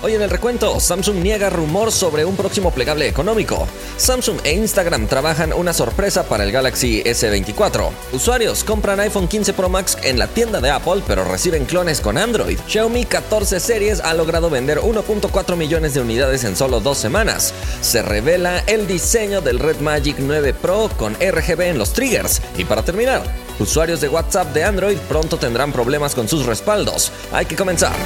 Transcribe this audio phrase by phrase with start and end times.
[0.00, 3.66] Hoy en el recuento, Samsung niega rumor sobre un próximo plegable económico.
[3.96, 7.90] Samsung e Instagram trabajan una sorpresa para el Galaxy S24.
[8.12, 12.16] Usuarios compran iPhone 15 Pro Max en la tienda de Apple, pero reciben clones con
[12.16, 12.60] Android.
[12.68, 17.52] Xiaomi 14 series ha logrado vender 1.4 millones de unidades en solo dos semanas.
[17.80, 22.40] Se revela el diseño del Red Magic 9 Pro con RGB en los triggers.
[22.56, 23.24] Y para terminar,
[23.58, 27.10] usuarios de WhatsApp de Android pronto tendrán problemas con sus respaldos.
[27.32, 27.96] Hay que comenzar.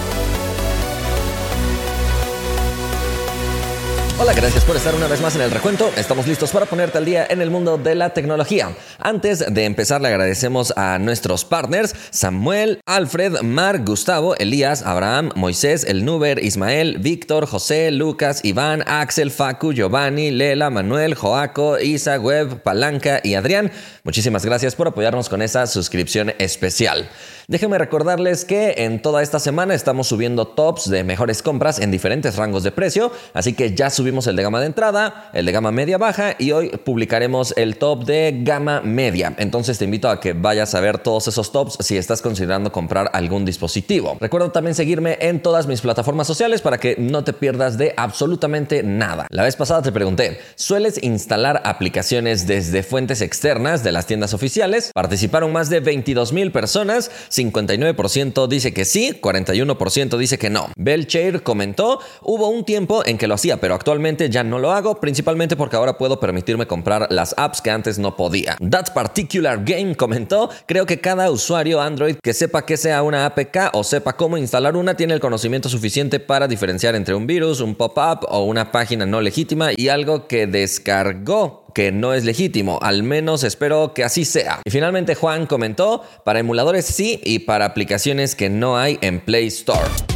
[4.22, 5.90] Hola, gracias por estar una vez más en el recuento.
[5.96, 8.72] Estamos listos para ponerte al día en el mundo de la tecnología.
[9.00, 15.82] Antes de empezar, le agradecemos a nuestros partners Samuel, Alfred, Mark, Gustavo, Elías, Abraham, Moisés,
[15.82, 22.62] El Nuber, Ismael, Víctor, José, Lucas, Iván, Axel, Facu, Giovanni, Lela, Manuel, Joaco, Isa, Web,
[22.62, 23.72] Palanca y Adrián.
[24.04, 27.10] Muchísimas gracias por apoyarnos con esa suscripción especial.
[27.48, 32.36] Déjenme recordarles que en toda esta semana estamos subiendo tops de mejores compras en diferentes
[32.36, 35.72] rangos de precio, así que ya subimos el de gama de entrada, el de gama
[35.72, 39.34] media baja y hoy publicaremos el top de gama media.
[39.38, 43.10] Entonces te invito a que vayas a ver todos esos tops si estás considerando comprar
[43.14, 44.18] algún dispositivo.
[44.20, 48.82] Recuerda también seguirme en todas mis plataformas sociales para que no te pierdas de absolutamente
[48.82, 49.26] nada.
[49.30, 54.90] La vez pasada te pregunté, ¿sueles instalar aplicaciones desde fuentes externas de las tiendas oficiales?
[54.94, 60.68] Participaron más de 22 mil personas 59% dice que sí, 41% dice que no.
[60.76, 63.91] Belchair comentó, hubo un tiempo en que lo hacía, pero actualmente
[64.30, 68.16] ya no lo hago, principalmente porque ahora puedo permitirme comprar las apps que antes no
[68.16, 68.56] podía.
[68.70, 73.70] That Particular Game comentó, creo que cada usuario Android que sepa que sea una APK
[73.74, 77.74] o sepa cómo instalar una tiene el conocimiento suficiente para diferenciar entre un virus, un
[77.74, 82.78] pop-up o una página no legítima y algo que descargó que no es legítimo.
[82.82, 84.60] Al menos espero que así sea.
[84.64, 89.46] Y finalmente Juan comentó, para emuladores sí y para aplicaciones que no hay en Play
[89.46, 90.11] Store.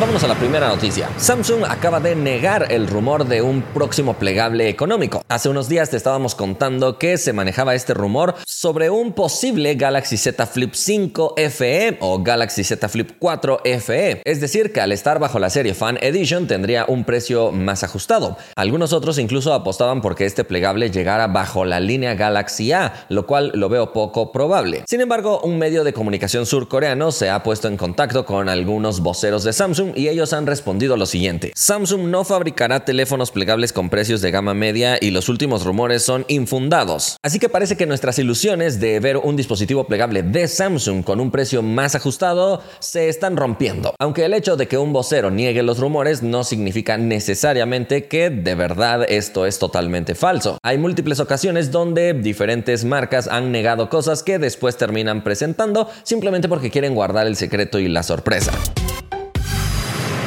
[0.00, 1.10] Vámonos a la primera noticia.
[1.18, 5.22] Samsung acaba de negar el rumor de un próximo plegable económico.
[5.28, 10.18] Hace unos días te estábamos contando que se manejaba este rumor sobre un posible Galaxy
[10.18, 14.20] Z Flip 5 FE o Galaxy Z Flip 4 FE.
[14.22, 18.36] Es decir, que al estar bajo la serie Fan Edition tendría un precio más ajustado.
[18.56, 23.50] Algunos otros incluso apostaban porque este plegable llegara bajo la línea Galaxy A, lo cual
[23.54, 24.84] lo veo poco probable.
[24.86, 29.42] Sin embargo, un medio de comunicación surcoreano se ha puesto en contacto con algunos voceros
[29.42, 31.50] de Samsung y ellos han respondido lo siguiente.
[31.54, 36.26] Samsung no fabricará teléfonos plegables con precios de gama media y los últimos rumores son
[36.28, 37.16] infundados.
[37.22, 41.30] Así que parece que nuestras ilusiones de ver un dispositivo plegable de Samsung con un
[41.30, 43.94] precio más ajustado se están rompiendo.
[44.00, 48.54] Aunque el hecho de que un vocero niegue los rumores no significa necesariamente que de
[48.56, 50.58] verdad esto es totalmente falso.
[50.64, 56.70] Hay múltiples ocasiones donde diferentes marcas han negado cosas que después terminan presentando simplemente porque
[56.70, 58.52] quieren guardar el secreto y la sorpresa.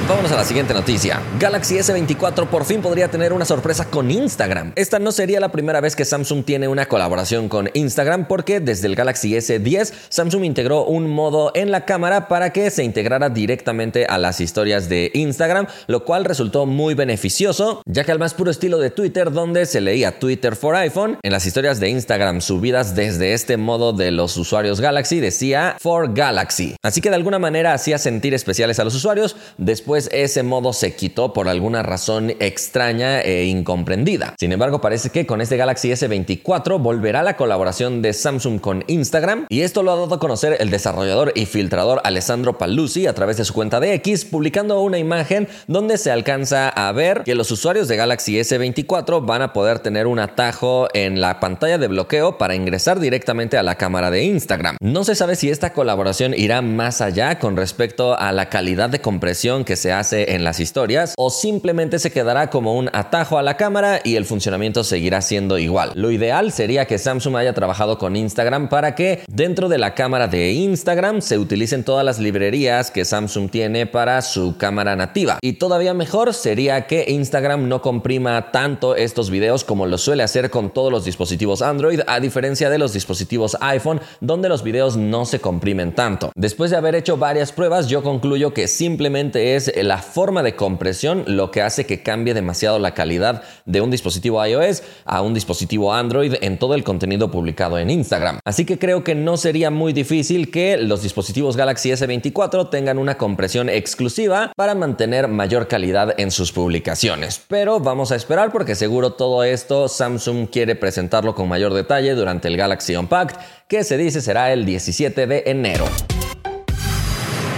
[0.05, 1.21] Vámonos a la siguiente noticia.
[1.39, 4.73] Galaxy S24 por fin podría tener una sorpresa con Instagram.
[4.75, 8.87] Esta no sería la primera vez que Samsung tiene una colaboración con Instagram porque desde
[8.87, 14.05] el Galaxy S10 Samsung integró un modo en la cámara para que se integrara directamente
[14.05, 18.51] a las historias de Instagram, lo cual resultó muy beneficioso, ya que al más puro
[18.51, 22.93] estilo de Twitter donde se leía Twitter for iPhone, en las historias de Instagram subidas
[22.93, 26.75] desde este modo de los usuarios Galaxy decía for Galaxy.
[26.83, 30.73] Así que de alguna manera hacía sentir especiales a los usuarios después pues ese modo
[30.73, 34.33] se quitó por alguna razón extraña e incomprendida.
[34.39, 39.45] Sin embargo, parece que con este Galaxy S24 volverá la colaboración de Samsung con Instagram
[39.49, 43.37] y esto lo ha dado a conocer el desarrollador y filtrador Alessandro Paluzzi a través
[43.37, 47.51] de su cuenta de X, publicando una imagen donde se alcanza a ver que los
[47.51, 52.39] usuarios de Galaxy S24 van a poder tener un atajo en la pantalla de bloqueo
[52.39, 54.77] para ingresar directamente a la cámara de Instagram.
[54.81, 58.99] No se sabe si esta colaboración irá más allá con respecto a la calidad de
[58.99, 63.43] compresión que se hace en las historias o simplemente se quedará como un atajo a
[63.43, 65.91] la cámara y el funcionamiento seguirá siendo igual.
[65.95, 70.29] Lo ideal sería que Samsung haya trabajado con Instagram para que dentro de la cámara
[70.29, 75.37] de Instagram se utilicen todas las librerías que Samsung tiene para su cámara nativa.
[75.41, 80.49] Y todavía mejor sería que Instagram no comprima tanto estos videos como lo suele hacer
[80.49, 85.25] con todos los dispositivos Android, a diferencia de los dispositivos iPhone, donde los videos no
[85.25, 86.31] se comprimen tanto.
[86.35, 91.23] Después de haber hecho varias pruebas, yo concluyo que simplemente es la forma de compresión
[91.27, 95.93] lo que hace que cambie demasiado la calidad de un dispositivo iOS a un dispositivo
[95.93, 98.39] Android en todo el contenido publicado en Instagram.
[98.45, 103.17] Así que creo que no sería muy difícil que los dispositivos Galaxy S24 tengan una
[103.17, 107.41] compresión exclusiva para mantener mayor calidad en sus publicaciones.
[107.47, 112.47] Pero vamos a esperar porque seguro todo esto Samsung quiere presentarlo con mayor detalle durante
[112.47, 113.37] el Galaxy Unpacked
[113.67, 115.85] que se dice será el 17 de enero.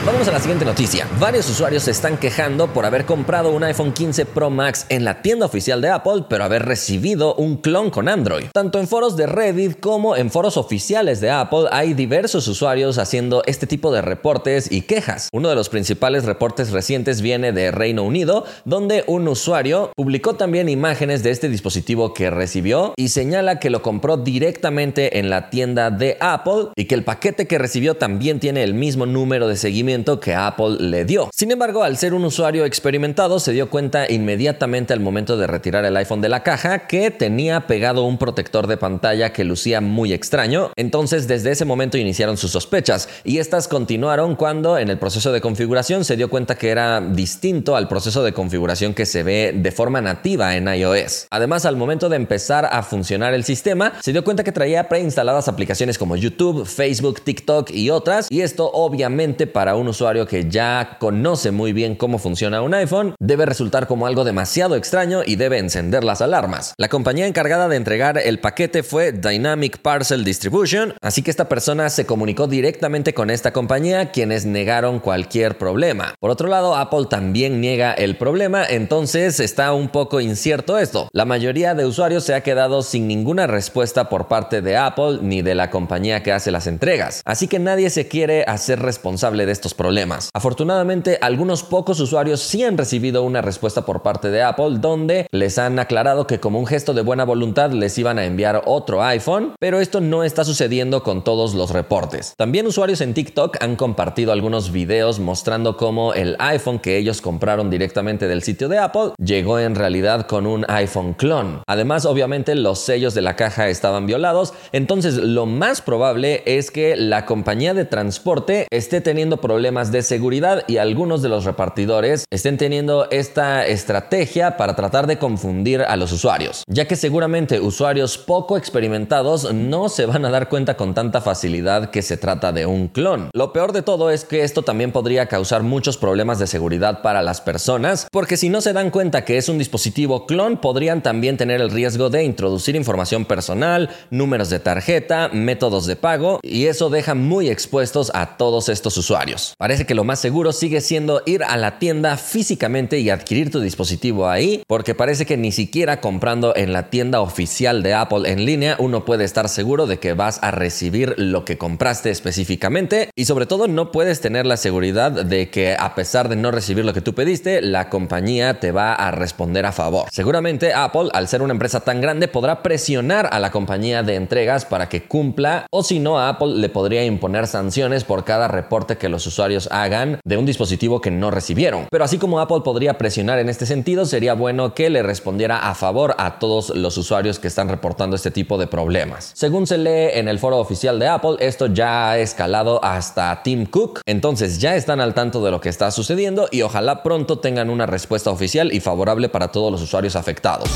[0.06, 1.08] Vamos a la siguiente noticia.
[1.20, 5.24] Varios usuarios se están quejando por haber comprado un iPhone 15 Pro Max en la
[5.24, 8.46] tienda oficial de Apple, pero haber recibido un clon con Android.
[8.54, 13.42] Tanto en foros de Reddit como en foros oficiales de Apple hay diversos usuarios haciendo
[13.48, 15.28] este tipo de reportes y quejas.
[15.34, 20.70] Uno de los principales reportes recientes viene de Reino Unido, donde un usuario publicó también
[20.70, 25.90] imágenes de este dispositivo que recibió y señala que lo compró directamente en la tienda
[25.90, 29.95] de Apple y que el paquete que recibió también tiene el mismo número de seguimiento
[30.04, 31.30] que Apple le dio.
[31.34, 35.86] Sin embargo, al ser un usuario experimentado, se dio cuenta inmediatamente al momento de retirar
[35.86, 40.12] el iPhone de la caja que tenía pegado un protector de pantalla que lucía muy
[40.12, 40.72] extraño.
[40.76, 45.40] Entonces, desde ese momento iniciaron sus sospechas y estas continuaron cuando en el proceso de
[45.40, 49.72] configuración se dio cuenta que era distinto al proceso de configuración que se ve de
[49.72, 51.28] forma nativa en iOS.
[51.30, 55.48] Además, al momento de empezar a funcionar el sistema, se dio cuenta que traía preinstaladas
[55.48, 60.98] aplicaciones como YouTube, Facebook, TikTok y otras, y esto obviamente para un usuario que ya
[61.00, 65.60] conoce muy bien cómo funciona un iPhone, debe resultar como algo demasiado extraño y debe
[65.60, 66.74] encender las alarmas.
[66.80, 71.90] La compañía encargada de entregar el paquete fue Dynamic Parcel Distribution, así que esta persona
[71.92, 76.16] se comunicó directamente con esta compañía, quienes negaron cualquier problema.
[76.20, 81.10] Por otro lado, Apple también niega el problema, entonces está un poco incierto esto.
[81.14, 85.44] La mayoría de usuarios se ha quedado sin ninguna respuesta por parte de Apple ni
[85.44, 89.52] de la compañía que hace las entregas, así que nadie se quiere hacer responsable de
[89.52, 90.30] estos problemas.
[90.34, 95.60] Afortunadamente, algunos pocos usuarios sí han recibido una respuesta por parte de Apple donde les
[95.60, 99.54] han aclarado que como un gesto de buena voluntad les iban a enviar otro iPhone,
[99.60, 102.34] pero esto no está sucediendo con todos los reportes.
[102.38, 107.70] También usuarios en TikTok han compartido algunos videos mostrando cómo el iPhone que ellos compraron
[107.70, 111.62] directamente del sitio de Apple llegó en realidad con un iPhone clon.
[111.68, 116.96] Además, obviamente los sellos de la caja estaban violados, entonces lo más probable es que
[116.96, 122.26] la compañía de transporte esté teniendo problemas problemas de seguridad y algunos de los repartidores
[122.30, 128.20] estén teniendo esta estrategia para tratar de confundir a los usuarios, ya que seguramente usuarios
[128.20, 132.68] poco experimentados no se van a dar cuenta con tanta facilidad que se trata de
[132.68, 133.32] un clon.
[133.34, 137.24] Lo peor de todo es que esto también podría causar muchos problemas de seguridad para
[137.24, 141.38] las personas, porque si no se dan cuenta que es un dispositivo clon, podrían también
[141.38, 146.92] tener el riesgo de introducir información personal, números de tarjeta, métodos de pago, y eso
[146.92, 149.55] deja muy expuestos a todos estos usuarios.
[149.58, 153.62] Parece que lo más seguro sigue siendo ir a la tienda físicamente y adquirir tu
[153.62, 158.46] dispositivo ahí, porque parece que ni siquiera comprando en la tienda oficial de Apple en
[158.46, 163.26] línea uno puede estar seguro de que vas a recibir lo que compraste específicamente y
[163.26, 166.94] sobre todo no puedes tener la seguridad de que a pesar de no recibir lo
[166.94, 170.10] que tú pediste, la compañía te va a responder a favor.
[170.12, 174.66] Seguramente Apple, al ser una empresa tan grande, podrá presionar a la compañía de entregas
[174.66, 179.08] para que cumpla o si no, Apple le podría imponer sanciones por cada reporte que
[179.08, 179.35] los usuarios
[179.72, 181.88] hagan de un dispositivo que no recibieron.
[181.90, 185.76] Pero así como Apple podría presionar en este sentido, sería bueno que le respondiera a
[185.76, 189.32] favor a todos los usuarios que están reportando este tipo de problemas.
[189.34, 193.66] Según se lee en el foro oficial de Apple, esto ya ha escalado hasta Tim
[193.66, 197.70] Cook, entonces ya están al tanto de lo que está sucediendo y ojalá pronto tengan
[197.70, 200.70] una respuesta oficial y favorable para todos los usuarios afectados.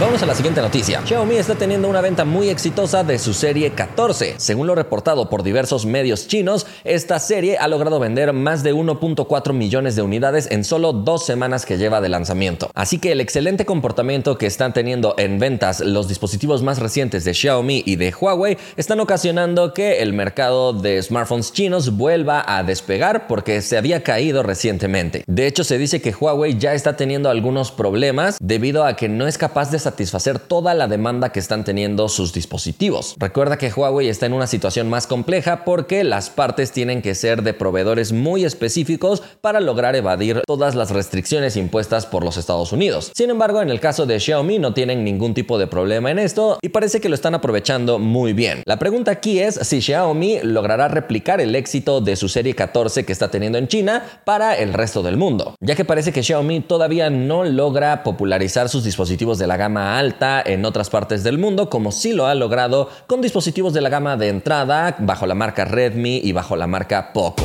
[0.00, 1.06] Vamos a la siguiente noticia.
[1.06, 4.34] Xiaomi está teniendo una venta muy exitosa de su serie 14.
[4.38, 9.52] Según lo reportado por diversos medios chinos, esta serie ha logrado vender más de 1.4
[9.52, 12.72] millones de unidades en solo dos semanas que lleva de lanzamiento.
[12.74, 17.32] Así que el excelente comportamiento que están teniendo en ventas los dispositivos más recientes de
[17.32, 23.28] Xiaomi y de Huawei están ocasionando que el mercado de smartphones chinos vuelva a despegar
[23.28, 25.22] porque se había caído recientemente.
[25.28, 29.28] De hecho, se dice que Huawei ya está teniendo algunos problemas debido a que no
[29.28, 33.14] es capaz de satisfacer toda la demanda que están teniendo sus dispositivos.
[33.18, 37.42] Recuerda que Huawei está en una situación más compleja porque las partes tienen que ser
[37.42, 43.12] de proveedores muy específicos para lograr evadir todas las restricciones impuestas por los Estados Unidos.
[43.14, 46.58] Sin embargo, en el caso de Xiaomi no tienen ningún tipo de problema en esto
[46.62, 48.62] y parece que lo están aprovechando muy bien.
[48.66, 53.12] La pregunta aquí es si Xiaomi logrará replicar el éxito de su serie 14 que
[53.12, 57.10] está teniendo en China para el resto del mundo, ya que parece que Xiaomi todavía
[57.10, 61.92] no logra popularizar sus dispositivos de la gama alta en otras partes del mundo, como
[61.92, 66.20] sí lo ha logrado con dispositivos de la gama de entrada bajo la marca Redmi
[66.22, 67.44] y bajo la marca Poco.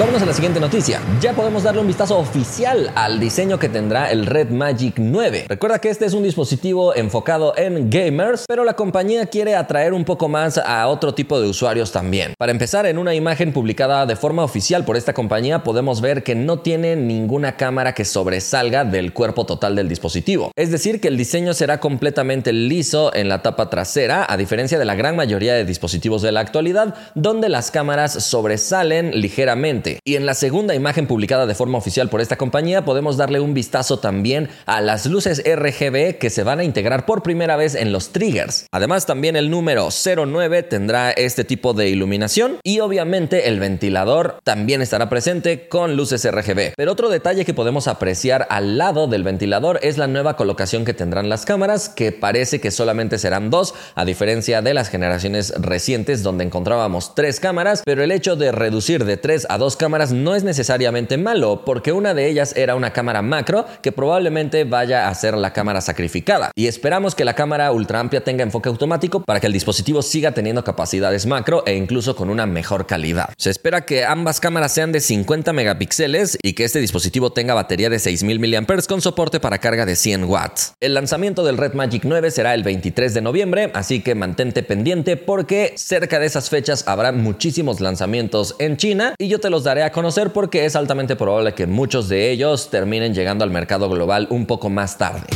[0.00, 0.98] Vámonos a la siguiente noticia.
[1.20, 5.44] Ya podemos darle un vistazo oficial al diseño que tendrá el Red Magic 9.
[5.46, 10.06] Recuerda que este es un dispositivo enfocado en gamers, pero la compañía quiere atraer un
[10.06, 12.32] poco más a otro tipo de usuarios también.
[12.38, 16.34] Para empezar, en una imagen publicada de forma oficial por esta compañía podemos ver que
[16.34, 20.50] no tiene ninguna cámara que sobresalga del cuerpo total del dispositivo.
[20.56, 24.86] Es decir, que el diseño será completamente liso en la tapa trasera, a diferencia de
[24.86, 30.26] la gran mayoría de dispositivos de la actualidad, donde las cámaras sobresalen ligeramente y en
[30.26, 34.48] la segunda imagen publicada de forma oficial por esta compañía podemos darle un vistazo también
[34.66, 38.66] a las luces RGB que se van a integrar por primera vez en los triggers.
[38.72, 44.82] Además también el número 09 tendrá este tipo de iluminación y obviamente el ventilador también
[44.82, 46.72] estará presente con luces RGB.
[46.76, 50.94] Pero otro detalle que podemos apreciar al lado del ventilador es la nueva colocación que
[50.94, 56.22] tendrán las cámaras que parece que solamente serán dos a diferencia de las generaciones recientes
[56.22, 60.34] donde encontrábamos tres cámaras pero el hecho de reducir de tres a dos cámaras no
[60.34, 65.14] es necesariamente malo, porque una de ellas era una cámara macro que probablemente vaya a
[65.14, 66.50] ser la cámara sacrificada.
[66.54, 70.32] Y esperamos que la cámara ultra amplia tenga enfoque automático para que el dispositivo siga
[70.32, 73.30] teniendo capacidades macro e incluso con una mejor calidad.
[73.38, 77.88] Se espera que ambas cámaras sean de 50 megapíxeles y que este dispositivo tenga batería
[77.88, 80.74] de 6000 mAh con soporte para carga de 100 watts.
[80.80, 85.16] El lanzamiento del Red Magic 9 será el 23 de noviembre, así que mantente pendiente
[85.16, 89.69] porque cerca de esas fechas habrá muchísimos lanzamientos en China y yo te los daré
[89.78, 94.26] a conocer porque es altamente probable que muchos de ellos terminen llegando al mercado global
[94.30, 95.26] un poco más tarde.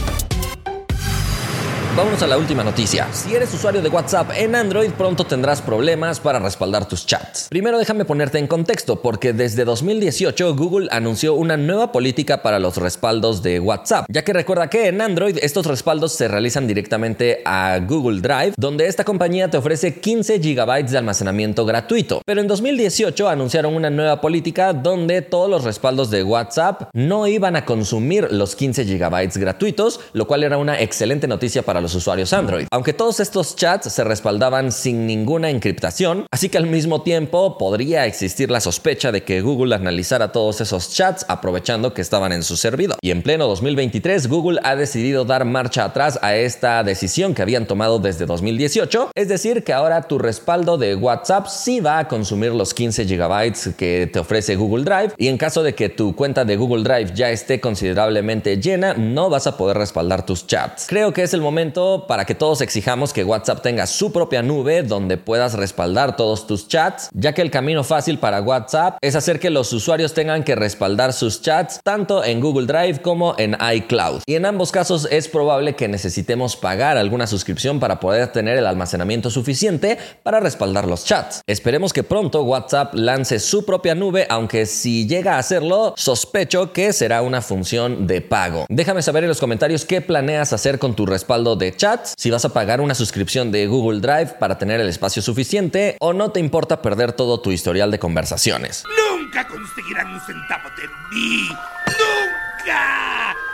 [1.96, 3.06] Vámonos a la última noticia.
[3.12, 7.46] Si eres usuario de WhatsApp en Android, pronto tendrás problemas para respaldar tus chats.
[7.48, 12.78] Primero déjame ponerte en contexto, porque desde 2018 Google anunció una nueva política para los
[12.78, 17.78] respaldos de WhatsApp, ya que recuerda que en Android estos respaldos se realizan directamente a
[17.78, 22.22] Google Drive, donde esta compañía te ofrece 15 GB de almacenamiento gratuito.
[22.26, 27.54] Pero en 2018 anunciaron una nueva política donde todos los respaldos de WhatsApp no iban
[27.54, 32.32] a consumir los 15 GB gratuitos, lo cual era una excelente noticia para los usuarios
[32.32, 32.66] Android.
[32.70, 38.06] Aunque todos estos chats se respaldaban sin ninguna encriptación, así que al mismo tiempo podría
[38.06, 42.56] existir la sospecha de que Google analizara todos esos chats aprovechando que estaban en su
[42.56, 42.96] servidor.
[43.02, 47.66] Y en pleno 2023, Google ha decidido dar marcha atrás a esta decisión que habían
[47.66, 52.52] tomado desde 2018, es decir, que ahora tu respaldo de WhatsApp sí va a consumir
[52.52, 56.46] los 15 GB que te ofrece Google Drive y en caso de que tu cuenta
[56.46, 60.86] de Google Drive ya esté considerablemente llena, no vas a poder respaldar tus chats.
[60.88, 64.82] Creo que es el momento para que todos exijamos que WhatsApp tenga su propia nube
[64.82, 69.40] donde puedas respaldar todos tus chats, ya que el camino fácil para WhatsApp es hacer
[69.40, 74.22] que los usuarios tengan que respaldar sus chats tanto en Google Drive como en iCloud.
[74.26, 78.66] Y en ambos casos es probable que necesitemos pagar alguna suscripción para poder tener el
[78.66, 81.40] almacenamiento suficiente para respaldar los chats.
[81.46, 86.92] Esperemos que pronto WhatsApp lance su propia nube, aunque si llega a hacerlo, sospecho que
[86.92, 88.66] será una función de pago.
[88.68, 92.44] Déjame saber en los comentarios qué planeas hacer con tu respaldo de chats, si vas
[92.44, 96.40] a pagar una suscripción de Google Drive para tener el espacio suficiente o no te
[96.40, 98.84] importa perder todo tu historial de conversaciones.
[99.10, 101.48] Nunca conseguirán un centavo de mí.
[101.48, 102.43] Nunca.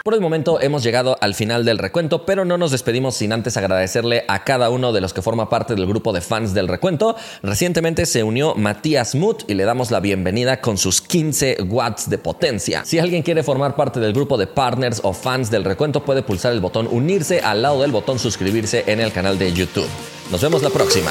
[0.02, 3.59] Por el momento hemos llegado al final del recuento, pero no nos despedimos sin antes
[3.59, 7.17] agradecerle a cada uno de los que forma parte del grupo de fans del recuento.
[7.43, 12.17] Recientemente se unió Matías Mut y le damos la bienvenida con sus 15 watts de
[12.17, 12.83] potencia.
[12.87, 16.52] Si alguien quiere formar parte del grupo de partners o fans del recuento, puede pulsar
[16.52, 19.88] el botón unirse al lado del botón suscribirse en el canal de YouTube.
[20.31, 21.11] Nos vemos la próxima.